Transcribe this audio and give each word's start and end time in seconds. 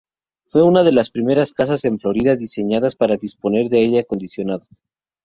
Fue 0.47 0.63
una 0.63 0.81
de 0.81 0.91
las 0.91 1.11
primeras 1.11 1.51
casas 1.53 1.85
en 1.85 1.99
Florida 1.99 2.35
diseñadas 2.35 2.95
para 2.95 3.17
disponer 3.17 3.69
de 3.69 3.77
aire 3.81 3.99
acondicionado. 3.99 4.65